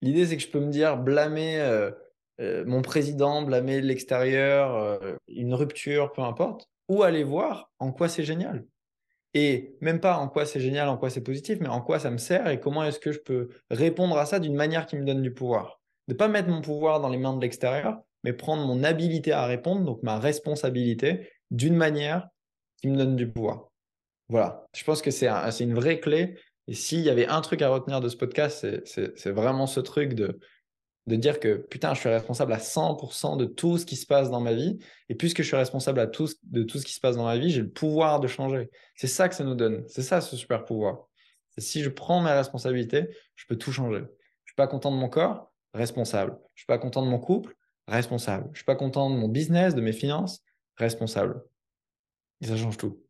l'idée, 0.03 0.26
c'est 0.26 0.37
que 0.37 0.43
je 0.43 0.49
peux 0.49 0.61
me 0.61 0.71
dire 0.71 0.97
blâmer 0.97 1.61
euh, 1.61 1.91
euh, 2.41 2.64
mon 2.67 2.83
président, 2.83 3.43
blâmer 3.43 3.81
l'extérieur, 3.81 5.00
une 5.29 5.55
rupture, 5.55 6.12
peu 6.12 6.23
importe, 6.23 6.69
ou 6.88 7.03
aller 7.03 7.25
voir 7.25 7.71
en 7.79 7.93
quoi 7.93 8.09
c'est 8.09 8.25
génial. 8.25 8.64
Et 9.35 9.76
même 9.81 10.00
pas 10.00 10.17
en 10.17 10.29
quoi 10.29 10.47
c'est 10.47 10.61
génial, 10.61 10.88
en 10.88 10.97
quoi 10.97 11.11
c'est 11.11 11.21
positif, 11.21 11.59
mais 11.61 11.69
en 11.69 11.81
quoi 11.81 11.99
ça 11.99 12.11
me 12.11 12.19
sert 12.19 12.49
et 12.49 12.61
comment 12.61 12.85
est-ce 12.85 13.00
que 13.00 13.11
je 13.11 13.19
peux 13.19 13.49
répondre 13.69 14.17
à 14.17 14.26
ça 14.26 14.38
d'une 14.38 14.55
manière 14.55 14.87
qui 14.87 14.97
me 14.97 15.05
donne 15.05 15.23
du 15.23 15.33
pouvoir. 15.33 15.81
De 16.07 16.14
ne 16.14 16.19
pas 16.19 16.29
mettre 16.29 16.49
mon 16.49 16.61
pouvoir 16.61 17.00
dans 17.00 17.09
les 17.09 17.19
mains 17.19 17.35
de 17.35 17.41
l'extérieur, 17.41 18.00
mais 18.23 18.33
prendre 18.33 18.64
mon 18.64 18.85
habilité 18.85 19.33
à 19.33 19.45
répondre, 19.47 19.85
donc 19.85 20.03
ma 20.03 20.21
responsabilité, 20.21 21.29
d'une 21.50 21.76
manière 21.76 22.29
qui 22.81 22.88
me 22.88 22.97
donne 22.97 23.17
du 23.17 23.29
pouvoir. 23.29 23.71
Voilà, 24.29 24.67
je 24.75 24.85
pense 24.85 25.03
que 25.03 25.11
c'est 25.11 25.29
une 25.61 25.75
vraie 25.75 26.00
clé. 26.00 26.38
Et 26.66 26.75
s'il 26.75 27.00
y 27.00 27.11
avait 27.11 27.26
un 27.26 27.40
truc 27.40 27.62
à 27.62 27.68
retenir 27.68 28.00
de 28.00 28.09
ce 28.09 28.16
podcast, 28.16 28.66
c'est 28.87 29.30
vraiment 29.30 29.66
ce 29.66 29.80
truc 29.80 30.14
de 30.14 30.38
de 31.06 31.16
dire 31.16 31.38
que 31.38 31.56
putain, 31.56 31.94
je 31.94 32.00
suis 32.00 32.09
responsable 32.09 32.52
à 32.52 32.59
100% 32.59 33.37
de 33.37 33.44
tout 33.44 33.76
ce 33.76 33.85
qui 33.85 33.97
se 33.97 34.06
passe 34.06 34.30
dans 34.30 34.40
ma 34.40 34.54
vie. 34.54 34.78
Et 35.09 35.14
puisque 35.14 35.42
je 35.42 35.47
suis 35.47 35.56
responsable 35.56 36.00
à 36.00 36.06
de 36.06 36.62
tout 36.62 36.78
ce 36.78 36.85
qui 36.85 36.92
se 36.92 37.00
passe 37.00 37.16
dans 37.16 37.25
ma 37.25 37.37
vie, 37.37 37.50
j'ai 37.50 37.61
le 37.61 37.71
pouvoir 37.71 38.21
de 38.21 38.26
changer. 38.26 38.71
C'est 38.97 39.06
ça 39.06 39.28
que 39.28 39.35
ça 39.35 39.44
nous 39.44 39.54
donne. 39.54 39.85
C'est 39.88 40.02
ça 40.02 40.21
ce 40.21 40.37
super 40.37 40.64
pouvoir. 40.64 41.09
si 41.59 41.83
je 41.83 41.90
prends 41.90 42.23
mes 42.23 42.33
responsabilités, 42.33 43.09
je 43.37 43.44
peux 43.47 43.56
tout 43.56 43.73
changer. 43.73 44.00
Je 44.44 44.52
suis 44.52 44.56
pas 44.56 44.66
content 44.66 44.90
de 44.90 44.97
mon 44.97 45.09
corps, 45.09 45.52
responsable. 45.75 46.38
Je 46.54 46.62
suis 46.62 46.66
pas 46.66 46.78
content 46.78 47.02
de 47.02 47.09
mon 47.09 47.18
couple, 47.18 47.54
responsable. 47.87 48.49
Je 48.52 48.59
suis 48.59 48.64
pas 48.64 48.76
content 48.76 49.11
de 49.11 49.16
mon 49.16 49.28
business, 49.28 49.75
de 49.75 49.83
mes 49.83 49.92
finances, 49.92 50.42
responsable. 50.76 51.42
Et 52.40 52.47
ça 52.47 52.56
change 52.56 52.78
tout. 52.78 53.04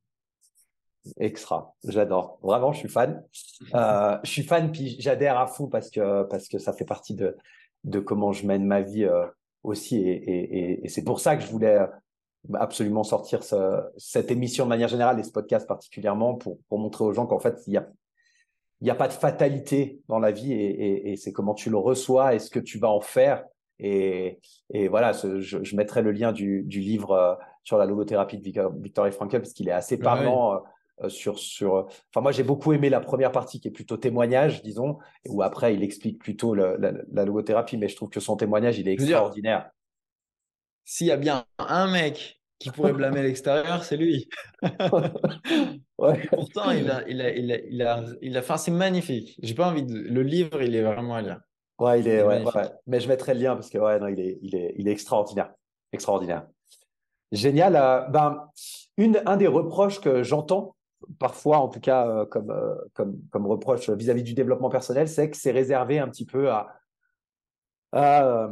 Extra, 1.19 1.75
j'adore. 1.87 2.39
Vraiment, 2.43 2.73
je 2.73 2.79
suis 2.79 2.89
fan. 2.89 3.23
Euh, 3.75 4.19
je 4.23 4.31
suis 4.31 4.43
fan, 4.43 4.73
puis 4.73 4.97
j'adhère 4.99 5.39
à 5.39 5.47
fond 5.47 5.69
parce 5.69 5.91
que, 5.91 6.23
parce 6.25 6.49
que 6.49 6.59
ça 6.59 6.73
fait 6.73 6.87
partie 6.87 7.15
de, 7.15 7.37
de 7.85 7.99
comment 8.01 8.33
je 8.33 8.47
mène 8.47 8.65
ma 8.65 8.81
vie 8.81 9.05
euh, 9.05 9.27
aussi. 9.63 10.01
Et, 10.07 10.89
c'est 10.89 11.05
pour 11.05 11.21
ça 11.21 11.37
que 11.37 11.43
je 11.43 11.49
voulais 11.49 11.79
euh, 11.79 11.87
absolument 12.55 13.05
sortir 13.05 13.41
cette 13.97 14.31
émission 14.31 14.65
de 14.65 14.71
manière 14.71 14.89
générale 14.89 15.21
et 15.21 15.23
ce 15.23 15.33
podcast 15.33 15.69
particulièrement 15.69 16.35
pour, 16.35 16.59
montrer 16.71 17.05
aux 17.05 17.13
gens 17.13 17.27
qu'en 17.27 17.39
fait, 17.39 17.63
il 17.67 17.71
n'y 17.71 17.77
a, 17.77 17.87
il 18.81 18.91
a 18.91 18.95
pas 18.95 19.09
de 19.09 19.13
fatalité 19.13 20.01
dans 20.09 20.19
la 20.19 20.31
vie 20.31 20.53
et, 20.53 21.17
c'est 21.17 21.33
comment 21.33 21.55
tu 21.55 21.71
le 21.71 21.77
reçois 21.77 22.35
et 22.35 22.39
ce 22.39 22.51
que 22.51 22.61
tu 22.61 22.79
vas 22.79 22.91
en 22.91 23.01
faire. 23.01 23.45
Et, 23.79 24.41
voilà, 24.89 25.13
je, 25.13 25.77
mettrai 25.77 26.01
le 26.01 26.13
lien 26.13 26.33
du, 26.33 26.63
livre 26.63 27.11
euh, 27.13 27.35
sur 27.63 27.77
la 27.77 27.85
logothérapie 27.85 28.39
de 28.39 28.45
Victor 28.81 29.11
Frankl 29.13 29.41
parce 29.41 29.53
qu'il 29.53 29.69
est 29.69 29.73
assez 29.73 29.99
parlant 29.99 30.63
sur, 31.09 31.39
sur. 31.39 31.87
Enfin, 32.11 32.21
moi, 32.21 32.33
j'ai 32.33 32.43
beaucoup 32.43 32.73
aimé 32.73 32.89
la 32.89 33.01
première 33.01 33.33
partie 33.33 33.61
qui 33.61 33.69
est 33.69 33.73
plutôt 33.73 33.97
témoignage, 33.97 34.63
disons, 34.63 34.99
où 35.29 35.43
après, 35.43 35.75
il 35.75 35.83
explique 35.83 36.19
plutôt 36.19 36.55
la, 36.55 36.77
logothérapie, 37.25 37.77
mais 37.77 37.89
je 37.89 37.97
trouve 37.97 38.11
que 38.11 38.21
son 38.21 38.37
témoignage, 38.37 38.79
il 38.79 38.89
est 38.89 38.93
extraordinaire. 38.93 39.71
S'il 40.85 41.07
y 41.07 41.11
a 41.11 41.17
bien 41.17 41.45
un 41.59 41.91
mec 41.91 42.41
qui 42.59 42.71
pourrait 42.71 42.93
blâmer 42.93 43.23
l'extérieur, 43.23 43.85
c'est 43.85 43.97
lui. 43.97 44.29
Pourtant, 45.97 46.71
il 46.71 46.91
a, 46.91 47.09
il 47.09 47.21
a, 47.21 47.31
il 47.31 47.53
a, 47.53 47.59
il 47.59 47.83
a, 47.83 48.05
il 48.23 48.37
a, 48.37 48.41
enfin, 48.41 48.57
c'est 48.57 48.71
magnifique. 48.71 49.39
J'ai 49.43 49.55
pas 49.55 49.69
envie 49.69 49.83
de. 49.83 49.95
Le 49.95 50.23
livre, 50.23 50.63
il 50.63 50.75
est 50.75 50.83
vraiment 50.83 51.17
à 51.17 51.23
lire. 51.23 51.41
Ouais, 51.79 52.01
il 52.01 52.09
est, 52.09 52.23
ouais, 52.23 52.45
mais 52.87 53.01
je 53.01 53.09
mettrai 53.09 53.35
le 53.35 53.41
lien 53.41 53.55
parce 53.55 53.69
que 53.69 53.79
ouais, 53.79 53.99
non, 53.99 54.07
il 54.07 54.21
est, 54.21 54.39
il 54.43 54.55
est, 54.55 54.75
il 54.79 54.87
est 54.87 54.93
extraordinaire, 54.93 55.53
extraordinaire. 55.93 56.47
Génial. 57.33 57.75
Euh, 57.75 58.03
ben, 58.09 58.49
une, 58.97 59.21
un 59.27 59.37
des 59.37 59.49
reproches 59.49 60.01
que 60.01 60.23
j'entends 60.23 60.77
parfois, 61.19 61.59
en 61.59 61.69
tout 61.69 61.81
cas, 61.81 62.07
euh, 62.07 62.27
comme, 62.27 62.51
euh, 62.51 62.75
comme, 62.95 63.19
comme 63.31 63.47
reproche 63.47 63.91
vis-à-vis 63.91 64.23
du 64.23 64.35
développement 64.35 64.71
personnel, 64.71 65.09
c'est 65.09 65.31
que 65.31 65.37
c'est 65.37 65.51
réservé 65.51 65.99
un 65.99 66.09
petit 66.09 66.27
peu 66.27 66.51
à, 66.51 66.75
à 67.93 68.51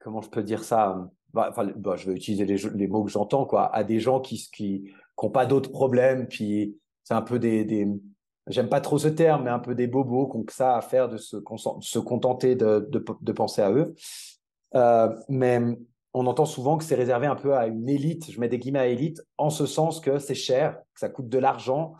comment 0.00 0.20
je 0.20 0.30
peux 0.30 0.42
dire 0.42 0.64
ça 0.64 1.08
bah, 1.32 1.52
bah, 1.76 1.96
je 1.96 2.10
vais 2.10 2.16
utiliser 2.16 2.44
les, 2.46 2.86
mots 2.88 3.04
que 3.04 3.10
j'entends, 3.10 3.44
quoi, 3.44 3.74
à 3.74 3.84
des 3.84 4.00
gens 4.00 4.20
qui 4.20 4.48
qui, 4.52 4.90
qui 5.20 5.30
pas 5.30 5.46
d'autres 5.46 5.70
problèmes, 5.70 6.26
puis 6.26 6.78
c'est 7.04 7.14
un 7.14 7.22
peu 7.22 7.38
des, 7.38 7.86
j'aime 8.48 8.68
pas 8.68 8.80
trop 8.80 8.98
ce 8.98 9.08
terme, 9.08 9.44
mais 9.44 9.50
un 9.50 9.58
peu 9.58 9.74
des 9.74 9.86
bobos 9.86 10.28
qui 10.28 10.36
ont 10.36 10.44
ça 10.50 10.76
à 10.76 10.80
faire 10.80 11.08
de 11.08 11.16
se, 11.16 11.36
se 11.80 11.98
contenter 11.98 12.54
de, 12.54 12.88
de, 12.90 13.32
penser 13.32 13.62
à 13.62 13.70
eux. 13.70 13.94
Euh, 14.74 15.14
mais 15.28 15.60
on 16.14 16.26
entend 16.26 16.46
souvent 16.46 16.78
que 16.78 16.84
c'est 16.84 16.94
réservé 16.94 17.26
un 17.26 17.36
peu 17.36 17.54
à 17.54 17.66
une 17.66 17.88
élite, 17.88 18.30
je 18.30 18.40
mets 18.40 18.48
des 18.48 18.58
guillemets 18.58 18.78
à 18.78 18.86
élite, 18.86 19.22
en 19.36 19.50
ce 19.50 19.66
sens 19.66 20.00
que 20.00 20.18
c'est 20.18 20.34
cher, 20.34 20.78
que 20.94 21.00
ça 21.00 21.08
coûte 21.08 21.28
de 21.28 21.38
l'argent 21.38 21.94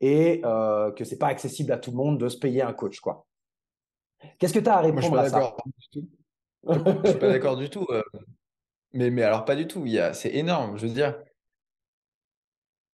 et 0.00 0.42
euh, 0.44 0.92
que 0.92 1.04
c'est 1.04 1.18
pas 1.18 1.28
accessible 1.28 1.72
à 1.72 1.78
tout 1.78 1.90
le 1.90 1.96
monde 1.96 2.18
de 2.18 2.28
se 2.28 2.36
payer 2.36 2.62
un 2.62 2.72
coach, 2.72 3.00
quoi. 3.00 3.26
Qu'est-ce 4.38 4.54
que 4.54 4.58
tu 4.58 4.68
as 4.68 4.76
à 4.76 4.80
répondre 4.80 5.18
à 5.18 5.28
ça? 5.28 5.54
Je 6.66 7.10
suis 7.10 7.18
pas 7.18 7.28
d'accord 7.28 7.56
du 7.56 7.68
tout. 7.68 7.86
Euh, 7.90 8.02
mais, 8.92 9.10
mais 9.10 9.22
alors, 9.22 9.44
pas 9.44 9.56
du 9.56 9.66
tout. 9.66 9.86
C'est 10.12 10.34
énorme. 10.34 10.78
Je 10.78 10.86
veux 10.86 10.92
dire, 10.92 11.18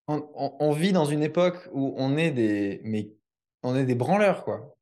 on, 0.08 0.72
vit 0.72 0.92
dans 0.92 1.04
une 1.04 1.22
époque 1.22 1.68
où 1.72 1.94
on 1.96 2.16
est 2.16 2.30
des, 2.30 2.80
mais 2.84 3.12
on 3.62 3.76
est 3.76 3.84
des 3.84 3.94
branleurs, 3.94 4.44
quoi. 4.44 4.74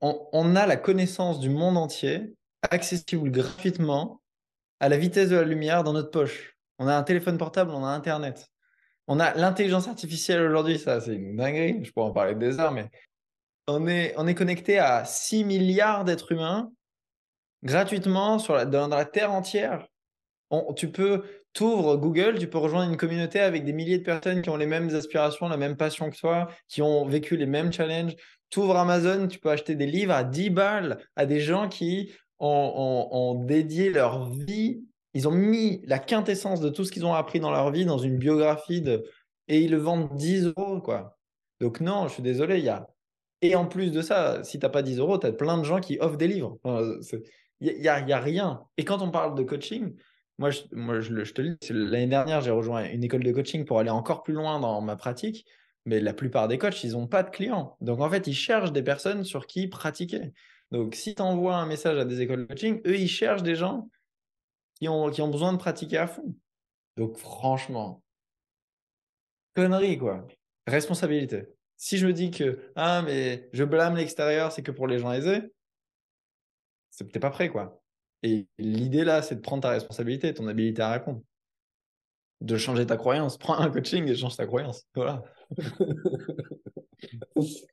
On, 0.00 0.56
a 0.56 0.66
la 0.66 0.76
connaissance 0.76 1.40
du 1.40 1.50
monde 1.50 1.76
entier, 1.76 2.34
accessible 2.62 3.30
gratuitement, 3.30 4.21
à 4.82 4.88
la 4.88 4.98
vitesse 4.98 5.30
de 5.30 5.36
la 5.36 5.44
lumière 5.44 5.84
dans 5.84 5.92
notre 5.92 6.10
poche. 6.10 6.56
On 6.78 6.88
a 6.88 6.94
un 6.94 7.02
téléphone 7.02 7.38
portable, 7.38 7.70
on 7.70 7.84
a 7.84 7.88
Internet. 7.88 8.48
On 9.06 9.18
a 9.20 9.32
l'intelligence 9.34 9.88
artificielle 9.88 10.42
aujourd'hui, 10.42 10.78
ça, 10.78 11.00
c'est 11.00 11.14
une 11.14 11.36
dinguerie. 11.36 11.84
Je 11.84 11.92
pourrais 11.92 12.06
en 12.06 12.12
parler 12.12 12.34
des 12.34 12.60
heures, 12.60 12.72
mais 12.72 12.90
on 13.66 13.86
est, 13.86 14.12
on 14.18 14.26
est 14.26 14.34
connecté 14.34 14.78
à 14.78 15.04
6 15.04 15.44
milliards 15.44 16.04
d'êtres 16.04 16.32
humains 16.32 16.70
gratuitement 17.62 18.38
sur 18.38 18.66
dans 18.66 18.88
la 18.88 19.04
Terre 19.04 19.32
entière 19.32 19.86
tu 20.76 20.90
peux, 20.90 21.22
t'ouvres 21.52 21.96
Google, 21.96 22.38
tu 22.38 22.46
peux 22.46 22.58
rejoindre 22.58 22.90
une 22.90 22.96
communauté 22.96 23.40
avec 23.40 23.64
des 23.64 23.72
milliers 23.72 23.98
de 23.98 24.04
personnes 24.04 24.42
qui 24.42 24.50
ont 24.50 24.56
les 24.56 24.66
mêmes 24.66 24.94
aspirations, 24.94 25.48
la 25.48 25.56
même 25.56 25.76
passion 25.76 26.10
que 26.10 26.16
toi, 26.16 26.48
qui 26.68 26.82
ont 26.82 27.06
vécu 27.06 27.36
les 27.36 27.46
mêmes 27.46 27.72
challenges. 27.72 28.14
Tu 28.50 28.58
ouvres 28.58 28.76
Amazon, 28.76 29.28
tu 29.28 29.38
peux 29.38 29.50
acheter 29.50 29.74
des 29.74 29.86
livres 29.86 30.12
à 30.12 30.24
10 30.24 30.50
balles 30.50 30.98
à 31.16 31.24
des 31.24 31.40
gens 31.40 31.68
qui 31.68 32.12
ont, 32.42 33.44
dédié 33.44 33.90
leur 33.90 34.28
vie, 34.30 34.84
ils 35.14 35.28
ont 35.28 35.32
mis 35.32 35.82
la 35.86 35.98
quintessence 35.98 36.60
de 36.60 36.68
tout 36.68 36.84
ce 36.84 36.92
qu'ils 36.92 37.06
ont 37.06 37.14
appris 37.14 37.40
dans 37.40 37.50
leur 37.50 37.70
vie 37.70 37.84
dans 37.84 37.98
une 37.98 38.18
biographie 38.18 38.82
de... 38.82 39.04
et 39.48 39.60
ils 39.60 39.70
le 39.70 39.78
vendent 39.78 40.14
10 40.16 40.52
euros. 40.56 40.80
Quoi. 40.80 41.18
Donc 41.60 41.80
non, 41.80 42.08
je 42.08 42.14
suis 42.14 42.22
désolé, 42.22 42.58
il 42.58 42.64
y 42.64 42.68
a... 42.68 42.88
Et 43.44 43.56
en 43.56 43.66
plus 43.66 43.90
de 43.90 44.02
ça, 44.02 44.44
si 44.44 44.58
tu 44.58 44.64
n'as 44.64 44.70
pas 44.70 44.82
10 44.82 44.98
euros, 44.98 45.18
tu 45.18 45.26
as 45.26 45.32
plein 45.32 45.58
de 45.58 45.64
gens 45.64 45.80
qui 45.80 45.98
offrent 45.98 46.16
des 46.16 46.28
livres. 46.28 46.58
Il 47.60 47.80
n'y 47.80 47.88
a, 47.88 47.94
a, 47.94 48.20
rien. 48.20 48.62
Et 48.76 48.84
quand 48.84 49.02
on 49.02 49.10
parle 49.10 49.36
de 49.36 49.42
coaching, 49.42 49.94
moi, 50.38 50.50
je, 50.50 50.62
moi, 50.72 51.00
je, 51.00 51.32
te 51.32 51.42
le 51.42 51.56
dis, 51.60 51.68
l'année 51.70 52.06
dernière, 52.06 52.40
j'ai 52.40 52.50
rejoint 52.50 52.84
une 52.84 53.04
école 53.04 53.22
de 53.24 53.32
coaching 53.32 53.64
pour 53.64 53.80
aller 53.80 53.90
encore 53.90 54.22
plus 54.22 54.34
loin 54.34 54.60
dans 54.60 54.80
ma 54.80 54.96
pratique. 54.96 55.44
Mais 55.84 56.00
la 56.00 56.14
plupart 56.14 56.46
des 56.46 56.58
coachs, 56.58 56.84
ils 56.84 56.92
n'ont 56.92 57.08
pas 57.08 57.24
de 57.24 57.30
clients. 57.30 57.76
Donc, 57.80 58.00
en 58.00 58.08
fait, 58.08 58.28
ils 58.28 58.34
cherchent 58.34 58.72
des 58.72 58.82
personnes 58.82 59.24
sur 59.24 59.46
qui 59.46 59.66
pratiquer. 59.66 60.32
Donc, 60.72 60.94
si 60.94 61.14
tu 61.14 61.20
envoies 61.20 61.54
un 61.54 61.66
message 61.66 61.98
à 61.98 62.06
des 62.06 62.22
écoles 62.22 62.40
de 62.40 62.44
coaching, 62.46 62.80
eux, 62.86 62.98
ils 62.98 63.08
cherchent 63.08 63.42
des 63.42 63.56
gens 63.56 63.90
qui 64.74 64.88
ont, 64.88 65.10
qui 65.10 65.20
ont 65.20 65.28
besoin 65.28 65.52
de 65.52 65.58
pratiquer 65.58 65.98
à 65.98 66.06
fond. 66.06 66.34
Donc, 66.96 67.18
franchement, 67.18 68.02
connerie, 69.54 69.98
quoi. 69.98 70.26
Responsabilité. 70.66 71.44
Si 71.76 71.98
je 71.98 72.06
me 72.06 72.14
dis 72.14 72.30
que, 72.30 72.72
ah, 72.74 73.02
mais 73.02 73.50
je 73.52 73.64
blâme 73.64 73.96
l'extérieur, 73.96 74.50
c'est 74.50 74.62
que 74.62 74.70
pour 74.70 74.86
les 74.86 74.98
gens 74.98 75.12
aisés, 75.12 75.42
c'est 76.90 77.04
peut-être 77.04 77.20
pas 77.20 77.30
prêt, 77.30 77.50
quoi. 77.50 77.82
Et 78.22 78.46
l'idée 78.56 79.04
là, 79.04 79.20
c'est 79.20 79.36
de 79.36 79.40
prendre 79.40 79.62
ta 79.62 79.70
responsabilité, 79.70 80.32
ton 80.32 80.48
habilité 80.48 80.80
à 80.80 80.92
répondre. 80.92 81.20
De 82.40 82.56
changer 82.56 82.86
ta 82.86 82.96
croyance. 82.96 83.36
Prends 83.36 83.58
un 83.58 83.70
coaching 83.70 84.08
et 84.08 84.16
change 84.16 84.36
ta 84.36 84.46
croyance. 84.46 84.86
Voilà. 84.94 85.22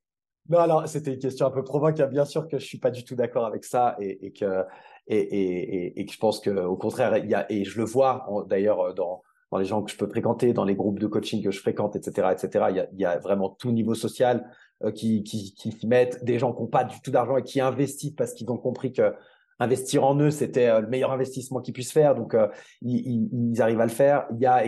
non, 0.50 0.60
alors, 0.60 0.88
c'était 0.88 1.14
une 1.14 1.20
question 1.20 1.46
un 1.46 1.52
peu 1.52 1.64
provoque. 1.64 2.02
Bien 2.10 2.26
sûr 2.26 2.48
que 2.48 2.58
je 2.58 2.66
suis 2.66 2.80
pas 2.80 2.92
du 2.92 3.04
tout 3.04 3.16
d'accord 3.16 3.46
avec 3.46 3.64
ça 3.64 3.96
et, 4.00 4.32
que, 4.32 4.66
et, 5.08 6.06
que 6.06 6.12
je 6.12 6.18
pense 6.18 6.40
qu'au 6.40 6.76
contraire, 6.76 7.18
il 7.18 7.30
y 7.30 7.36
a, 7.36 7.52
et 7.52 7.64
je 7.64 7.78
le 7.78 7.86
vois 7.86 8.26
d'ailleurs 8.48 8.94
dans, 8.94 9.22
dans 9.52 9.58
les 9.58 9.66
gens 9.66 9.82
que 9.84 9.92
je 9.92 9.98
peux 9.98 10.08
fréquenter, 10.08 10.54
dans 10.54 10.66
les 10.66 10.76
groupes 10.76 11.00
de 11.00 11.08
coaching 11.08 11.44
que 11.44 11.52
je 11.52 11.60
fréquente, 11.60 11.96
etc., 11.96 12.30
etc. 12.32 12.66
Il 12.70 12.76
y 12.76 12.80
a, 12.80 12.88
il 12.94 13.00
y 13.00 13.06
a 13.06 13.18
vraiment 13.20 13.50
tout 13.50 13.72
niveau 13.72 13.96
social 13.96 14.50
euh, 14.84 14.92
qui, 14.92 15.24
qui, 15.24 15.54
qui, 15.54 15.88
mettent 15.88 16.24
des 16.24 16.40
gens 16.40 16.54
qui 16.54 16.62
n'ont 16.62 16.68
pas 16.68 16.84
du 16.84 17.00
tout 17.02 17.12
d'argent 17.12 17.38
et 17.38 17.44
qui 17.44 17.60
investissent 17.60 18.16
parce 18.16 18.34
qu'ils 18.34 18.50
ont 18.50 18.58
compris 18.58 18.94
que 18.94 19.14
investir 19.60 20.06
en 20.06 20.18
eux, 20.20 20.32
c'était 20.32 20.68
euh, 20.68 20.82
le 20.82 20.88
meilleur 20.88 21.12
investissement 21.12 21.62
qu'ils 21.62 21.74
puissent 21.74 21.92
faire. 21.92 22.16
Donc, 22.16 22.34
euh, 22.34 22.48
ils, 22.82 23.62
arrivent 23.62 23.82
à 23.82 23.86
le 23.86 23.92
faire. 23.92 24.26
Il 24.32 24.40
y 24.40 24.46
a, 24.46 24.64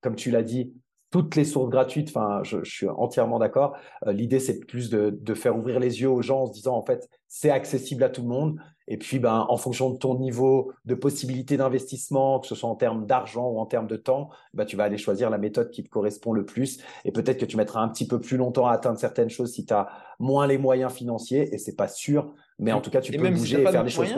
comme 0.00 0.16
tu 0.16 0.30
l'as 0.30 0.42
dit, 0.42 0.74
toutes 1.12 1.36
les 1.36 1.44
sources 1.44 1.70
gratuites. 1.70 2.08
Enfin, 2.08 2.42
je, 2.42 2.64
suis 2.64 2.88
entièrement 2.88 3.38
d'accord. 3.38 3.76
Euh, 4.06 4.12
l'idée, 4.12 4.40
c'est 4.40 4.58
plus 4.66 4.90
de, 4.90 5.34
faire 5.34 5.56
ouvrir 5.56 5.78
les 5.78 6.00
yeux 6.00 6.08
aux 6.10 6.22
gens 6.22 6.42
en 6.42 6.46
se 6.46 6.52
disant, 6.52 6.74
en 6.74 6.84
fait, 6.84 7.08
c'est 7.28 7.50
accessible 7.50 8.02
à 8.02 8.08
tout 8.08 8.22
le 8.22 8.28
monde. 8.28 8.58
Et 8.88 8.98
puis, 8.98 9.20
ben, 9.20 9.46
en 9.48 9.56
fonction 9.56 9.90
de 9.90 9.98
ton 9.98 10.18
niveau 10.18 10.72
de 10.84 10.96
possibilité 10.96 11.56
d'investissement, 11.56 12.40
que 12.40 12.48
ce 12.48 12.56
soit 12.56 12.68
en 12.68 12.74
termes 12.74 13.06
d'argent 13.06 13.48
ou 13.48 13.60
en 13.60 13.66
termes 13.66 13.86
de 13.86 13.96
temps, 13.96 14.30
ben, 14.54 14.64
tu 14.64 14.76
vas 14.76 14.84
aller 14.84 14.98
choisir 14.98 15.30
la 15.30 15.38
méthode 15.38 15.70
qui 15.70 15.84
te 15.84 15.88
correspond 15.88 16.32
le 16.32 16.44
plus. 16.44 16.82
Et 17.04 17.12
peut-être 17.12 17.38
que 17.38 17.44
tu 17.44 17.56
mettras 17.56 17.80
un 17.80 17.88
petit 17.88 18.08
peu 18.08 18.20
plus 18.20 18.36
longtemps 18.36 18.66
à 18.66 18.72
atteindre 18.72 18.98
certaines 18.98 19.30
choses 19.30 19.52
si 19.52 19.64
tu 19.64 19.72
as 19.72 19.88
moins 20.18 20.48
les 20.48 20.58
moyens 20.58 20.92
financiers. 20.92 21.54
Et 21.54 21.58
c'est 21.58 21.76
pas 21.76 21.88
sûr 21.88 22.34
mais 22.62 22.72
en 22.72 22.80
tout 22.80 22.90
cas, 22.90 23.00
tu 23.00 23.12
peux 23.12 23.28
bouger 23.28 23.60
et 23.60 23.66
faire 23.66 23.84
des 23.84 23.90
choses. 23.90 24.14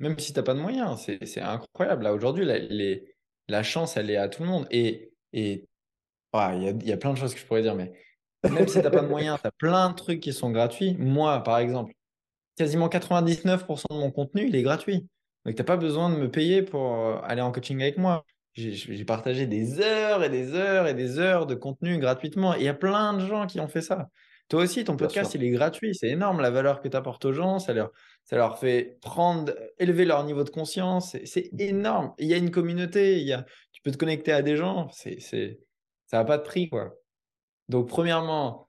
Même 0.00 0.18
si 0.18 0.32
tu 0.32 0.38
n'as 0.38 0.42
pas 0.42 0.54
de 0.54 0.60
moyens, 0.60 1.08
c'est 1.22 1.40
incroyable. 1.40 2.02
Là, 2.02 2.12
aujourd'hui, 2.12 2.44
la, 2.44 2.58
la, 3.48 3.62
chance, 3.62 3.96
elle 3.96 4.10
est 4.10 4.16
à 4.16 4.28
tout 4.28 4.42
le 4.42 4.48
monde. 4.48 4.66
Et 4.70 5.12
il 6.54 6.86
y, 6.86 6.92
a, 6.92 6.96
plein 6.96 7.12
de 7.12 7.18
choses 7.18 7.34
que 7.34 7.40
je 7.40 7.46
pourrais 7.46 7.62
dire, 7.62 7.74
mais 7.74 7.92
même 8.44 8.66
si 8.66 8.78
tu 8.78 8.84
n'as 8.84 8.90
pas 8.90 9.02
de 9.02 9.08
moyens, 9.08 9.38
tu 9.40 9.46
as 9.46 9.52
plein 9.52 9.90
de 9.90 9.94
trucs 9.94 10.20
qui 10.20 10.32
sont 10.32 10.50
gratuits. 10.50 10.96
Moi, 10.98 11.42
par 11.42 11.58
exemple, 11.58 11.92
quasiment 12.56 12.88
99% 12.88 13.84
de 13.90 13.94
mon 13.94 14.10
contenu, 14.10 14.46
il 14.48 14.56
est 14.56 14.62
gratuit. 14.62 15.06
Donc, 15.44 15.54
tu 15.54 15.60
n'as 15.60 15.64
pas 15.64 15.76
besoin 15.76 16.10
de 16.10 16.16
me 16.16 16.30
payer 16.30 16.62
pour 16.62 16.94
euh, 16.94 17.18
aller 17.22 17.42
en 17.42 17.52
coaching 17.52 17.80
avec 17.80 17.98
moi. 17.98 18.24
J'ai 18.54 19.04
partagé 19.04 19.46
des 19.46 19.80
heures 19.80 20.22
et 20.22 20.28
des 20.28 20.54
heures 20.54 20.86
et 20.86 20.94
des 20.94 21.18
heures 21.18 21.46
de 21.46 21.56
contenu 21.56 21.98
gratuitement. 21.98 22.54
Il 22.54 22.62
y 22.62 22.68
a 22.68 22.74
plein 22.74 23.14
de 23.14 23.26
gens 23.26 23.46
qui 23.46 23.58
ont 23.58 23.66
fait 23.66 23.82
ça. 23.82 24.08
Toi 24.48 24.62
aussi, 24.62 24.84
ton 24.84 24.96
podcast, 24.96 25.34
il 25.34 25.42
est 25.42 25.50
gratuit. 25.50 25.94
C'est 25.94 26.08
énorme 26.08 26.40
la 26.40 26.50
valeur 26.50 26.80
que 26.80 26.88
tu 26.88 26.96
apportes 26.96 27.24
aux 27.24 27.32
gens. 27.32 27.58
Ça 27.58 27.72
leur, 27.72 27.90
ça 28.22 28.36
leur 28.36 28.58
fait 28.58 28.98
prendre, 29.00 29.52
élever 29.78 30.04
leur 30.04 30.22
niveau 30.24 30.44
de 30.44 30.50
conscience. 30.50 31.16
C'est 31.24 31.50
énorme. 31.58 32.12
il 32.18 32.28
y 32.28 32.34
a 32.34 32.36
une 32.36 32.50
communauté. 32.50 33.20
Il 33.20 33.26
y 33.26 33.32
a, 33.32 33.44
tu 33.72 33.82
peux 33.82 33.90
te 33.90 33.96
connecter 33.96 34.32
à 34.32 34.42
des 34.42 34.56
gens. 34.56 34.88
C'est, 34.92 35.58
ça 36.14 36.24
pas 36.24 36.38
de 36.38 36.42
prix. 36.42 36.68
quoi. 36.68 36.94
Donc, 37.68 37.88
premièrement, 37.88 38.68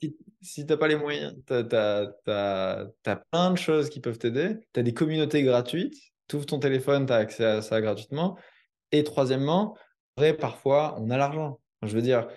si, 0.00 0.16
tu 0.54 0.64
n'as 0.64 0.76
pas 0.76 0.88
les 0.88 0.96
moyens, 0.96 1.34
tu 1.46 1.54
as, 1.54 2.86
plein 3.30 3.50
de 3.50 3.58
choses 3.58 3.90
qui 3.90 4.00
peuvent 4.00 4.18
t'aider. 4.18 4.56
Tu 4.72 4.80
as 4.80 4.82
des 4.82 4.94
communautés 4.94 5.42
gratuites. 5.42 5.96
Tu 6.28 6.36
ouvres 6.36 6.46
ton 6.46 6.58
téléphone, 6.58 7.06
tu 7.06 7.12
as 7.12 7.16
accès 7.16 7.44
à 7.44 7.62
ça 7.62 7.80
gratuitement. 7.80 8.36
Et 8.92 9.04
troisièmement, 9.04 9.76
vrai, 10.16 10.34
parfois, 10.34 10.96
on 10.98 11.10
a 11.10 11.16
l'argent. 11.16 11.60
Je 11.82 11.94
veux 11.94 12.02
dire, 12.02 12.28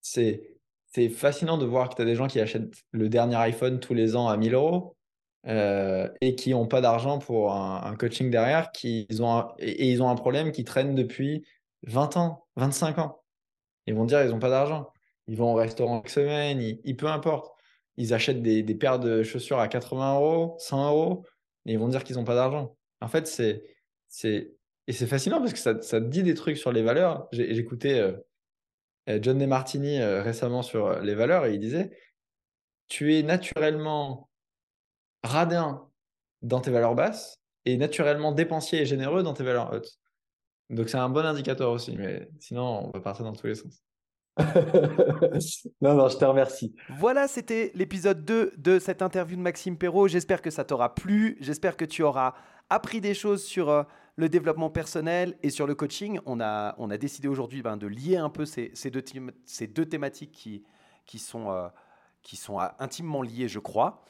c'est 0.00 0.52
c'est 0.94 1.08
fascinant 1.08 1.56
de 1.56 1.64
voir 1.64 1.88
que 1.88 1.94
tu 1.94 2.02
as 2.02 2.04
des 2.04 2.14
gens 2.14 2.26
qui 2.26 2.38
achètent 2.38 2.74
le 2.90 3.08
dernier 3.08 3.36
iPhone 3.36 3.80
tous 3.80 3.94
les 3.94 4.14
ans 4.14 4.28
à 4.28 4.36
1000 4.36 4.52
euros 4.52 4.94
euh, 5.46 6.06
et 6.20 6.34
qui 6.34 6.50
n'ont 6.50 6.66
pas 6.66 6.82
d'argent 6.82 7.18
pour 7.18 7.54
un, 7.54 7.96
coaching 7.96 8.30
derrière, 8.30 8.72
qui, 8.72 9.06
ils 9.08 9.22
ont 9.22 9.48
et, 9.58 9.90
ils 9.90 10.02
ont 10.02 10.10
un 10.10 10.14
problème 10.16 10.52
qui 10.52 10.64
traîne 10.64 10.94
depuis 10.94 11.46
20 11.86 12.18
ans, 12.18 12.46
25 12.56 12.98
ans. 12.98 13.21
Ils 13.86 13.94
vont 13.94 14.04
dire 14.04 14.22
ils 14.22 14.30
n'ont 14.30 14.38
pas 14.38 14.50
d'argent. 14.50 14.92
Ils 15.26 15.36
vont 15.36 15.52
au 15.52 15.56
restaurant 15.56 16.02
chaque 16.02 16.10
semaine, 16.10 16.78
peu 16.96 17.06
importe. 17.06 17.52
Ils 17.96 18.14
achètent 18.14 18.42
des, 18.42 18.62
paires 18.74 18.98
de 18.98 19.22
chaussures 19.22 19.58
à 19.58 19.68
80 19.68 20.16
euros, 20.16 20.56
100 20.58 20.90
euros, 20.90 21.26
et 21.66 21.72
ils 21.72 21.78
vont 21.78 21.88
dire 21.88 22.04
qu'ils 22.04 22.16
n'ont 22.16 22.24
pas 22.24 22.34
d'argent. 22.34 22.76
En 23.00 23.08
fait, 23.08 23.26
c'est, 23.26 23.62
et 24.86 24.92
c'est 24.92 25.06
fascinant 25.06 25.38
parce 25.38 25.52
que 25.52 25.58
ça, 25.58 25.80
ça, 25.80 26.00
dit 26.00 26.22
des 26.22 26.34
trucs 26.34 26.56
sur 26.56 26.72
les 26.72 26.82
valeurs. 26.82 27.28
J'écoutais 27.32 28.00
euh, 28.00 29.18
John 29.20 29.38
DeMartini 29.38 30.02
récemment 30.02 30.62
sur 30.62 31.00
les 31.00 31.14
valeurs 31.14 31.46
et 31.46 31.54
il 31.54 31.60
disait 31.60 31.90
Tu 32.88 33.16
es 33.16 33.22
naturellement 33.22 34.30
radin 35.22 35.88
dans 36.42 36.60
tes 36.60 36.70
valeurs 36.70 36.94
basses 36.94 37.38
et 37.64 37.76
naturellement 37.76 38.32
dépensier 38.32 38.80
et 38.80 38.86
généreux 38.86 39.22
dans 39.22 39.34
tes 39.34 39.44
valeurs 39.44 39.72
hautes. 39.72 39.98
Donc 40.72 40.88
c'est 40.88 40.98
un 40.98 41.10
bon 41.10 41.24
indicateur 41.24 41.70
aussi, 41.70 41.96
mais 41.96 42.28
sinon 42.40 42.88
on 42.88 42.90
va 42.90 43.00
partir 43.00 43.24
dans 43.24 43.34
tous 43.34 43.46
les 43.46 43.54
sens. 43.54 43.82
non, 45.82 45.94
non, 45.94 46.08
je 46.08 46.16
te 46.16 46.24
remercie. 46.24 46.74
Voilà, 46.98 47.28
c'était 47.28 47.70
l'épisode 47.74 48.24
2 48.24 48.54
de 48.56 48.78
cette 48.78 49.02
interview 49.02 49.36
de 49.36 49.42
Maxime 49.42 49.76
Perrault. 49.76 50.08
J'espère 50.08 50.40
que 50.40 50.48
ça 50.48 50.64
t'aura 50.64 50.94
plu. 50.94 51.36
J'espère 51.40 51.76
que 51.76 51.84
tu 51.84 52.02
auras 52.02 52.32
appris 52.70 53.02
des 53.02 53.12
choses 53.12 53.44
sur 53.44 53.68
euh, 53.68 53.82
le 54.16 54.30
développement 54.30 54.70
personnel 54.70 55.36
et 55.42 55.50
sur 55.50 55.66
le 55.66 55.74
coaching. 55.74 56.18
On 56.24 56.40
a, 56.40 56.74
on 56.78 56.90
a 56.90 56.96
décidé 56.96 57.28
aujourd'hui 57.28 57.60
ben, 57.60 57.76
de 57.76 57.86
lier 57.86 58.16
un 58.16 58.30
peu 58.30 58.46
ces, 58.46 58.70
ces, 58.72 58.90
deux, 58.90 59.04
ces 59.44 59.66
deux, 59.66 59.84
thématiques 59.84 60.32
qui, 60.32 60.64
qui, 61.04 61.18
sont, 61.18 61.50
euh, 61.50 61.68
qui 62.22 62.36
sont 62.36 62.58
euh, 62.58 62.68
intimement 62.78 63.20
liées, 63.20 63.48
je 63.48 63.58
crois. 63.58 64.02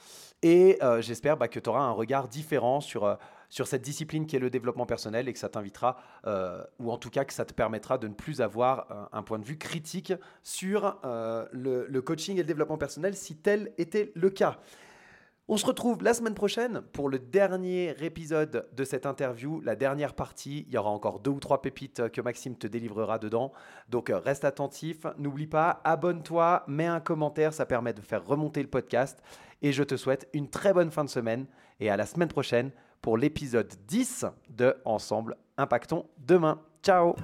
Et 0.44 0.78
j'espère 0.98 1.36
bah, 1.36 1.46
que 1.46 1.60
tu 1.60 1.70
auras 1.70 1.82
un 1.82 1.92
regard 1.92 2.26
différent 2.26 2.80
sur 2.80 3.16
sur 3.52 3.66
cette 3.66 3.82
discipline 3.82 4.26
qui 4.26 4.34
est 4.34 4.38
le 4.38 4.48
développement 4.48 4.86
personnel 4.86 5.28
et 5.28 5.32
que 5.34 5.38
ça 5.38 5.50
t'invitera, 5.50 5.98
euh, 6.26 6.64
ou 6.78 6.90
en 6.90 6.96
tout 6.96 7.10
cas 7.10 7.26
que 7.26 7.34
ça 7.34 7.44
te 7.44 7.52
permettra 7.52 7.98
de 7.98 8.08
ne 8.08 8.14
plus 8.14 8.40
avoir 8.40 8.86
euh, 8.90 9.04
un 9.12 9.22
point 9.22 9.38
de 9.38 9.44
vue 9.44 9.58
critique 9.58 10.14
sur 10.42 10.98
euh, 11.04 11.44
le, 11.52 12.00
coaching 12.00 12.36
et 12.36 12.40
le 12.40 12.46
développement 12.46 12.78
personnel 12.78 13.14
si 13.14 13.36
tel 13.36 13.74
était 13.76 14.10
le 14.14 14.30
cas. 14.30 14.56
On 15.48 15.58
se 15.58 15.66
retrouve 15.66 16.02
la 16.02 16.14
semaine 16.14 16.32
prochaine 16.32 16.80
pour 16.94 17.10
le 17.10 17.18
dernier 17.18 17.94
épisode 18.02 18.70
de 18.72 18.84
cette 18.84 19.04
interview, 19.04 19.60
la 19.60 19.76
dernière 19.76 20.14
partie. 20.14 20.64
Il 20.68 20.72
y 20.72 20.78
aura 20.78 20.88
encore 20.88 21.20
deux 21.20 21.32
ou 21.32 21.40
trois 21.40 21.60
pépites 21.60 22.08
que 22.08 22.22
Maxime 22.22 22.56
te 22.56 22.66
délivrera 22.66 23.18
dedans. 23.18 23.52
Donc 23.90 24.10
reste 24.10 24.46
attentif. 24.46 25.00
N'oublie 25.18 25.46
pas, 25.46 25.82
abonne-toi, 25.84 26.64
mets 26.68 26.86
un 26.86 27.00
commentaire, 27.00 27.52
ça 27.52 27.66
permet 27.66 27.92
de 27.92 28.00
faire 28.00 28.24
remonter 28.24 28.62
le 28.62 28.70
podcast. 28.70 29.22
Et 29.60 29.72
je 29.72 29.82
te 29.82 29.98
souhaite 29.98 30.26
une 30.32 30.48
très 30.48 30.72
bonne 30.72 30.90
fin 30.90 31.04
de 31.04 31.10
semaine 31.10 31.44
et 31.80 31.90
à 31.90 31.98
la 31.98 32.06
semaine 32.06 32.28
prochaine 32.28 32.70
pour 33.02 33.18
l'épisode 33.18 33.70
10 33.88 34.24
de 34.48 34.74
Ensemble 34.84 35.36
Impactons 35.58 36.06
demain. 36.18 36.60
Ciao 36.82 37.14